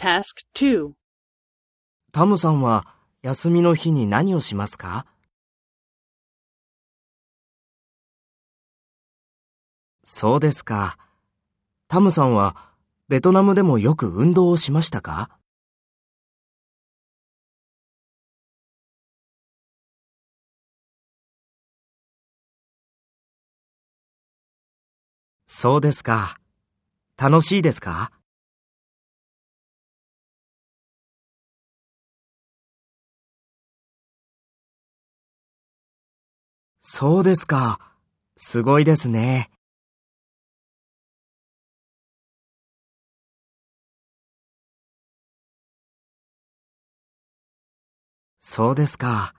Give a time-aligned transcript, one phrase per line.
[0.00, 0.92] Task 2.
[2.12, 2.86] タムさんは
[3.20, 5.06] 休みの日に何をしますか？
[10.04, 10.98] そうですか。
[11.88, 12.54] タムさんは
[13.08, 15.30] ベトナムでもよく運動をしましたか？
[25.46, 26.38] そうですか。
[27.20, 28.12] 楽しいですか？
[36.90, 37.78] そうですか。
[38.38, 39.50] すごいですね。
[48.40, 49.34] そうですか。